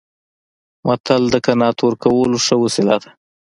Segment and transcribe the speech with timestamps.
[0.87, 3.09] متل د قناعت ورکولو ښه وسیله ده